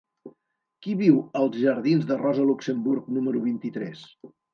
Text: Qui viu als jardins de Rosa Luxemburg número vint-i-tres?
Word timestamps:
Qui 0.85 0.93
viu 1.01 1.19
als 1.41 1.59
jardins 1.63 2.07
de 2.11 2.17
Rosa 2.21 2.45
Luxemburg 2.53 3.13
número 3.19 3.43
vint-i-tres? 3.45 4.03